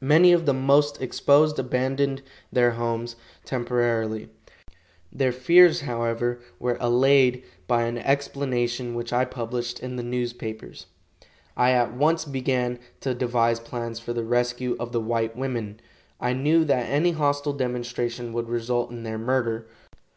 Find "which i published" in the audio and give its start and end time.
8.96-9.78